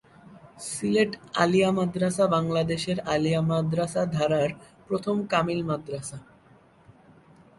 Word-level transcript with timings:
সিলেট 0.67 1.11
আলিয়া 1.33 1.69
মাদ্রাসা 1.71 2.25
বাংলাদেশের 2.27 2.97
আলিয়া 3.05 3.41
মাদ্রাসা 3.41 4.03
ধারার 4.05 4.49
প্রথম 4.87 5.15
কামিল 5.27 5.61
মাদ্রাসা। 5.65 6.17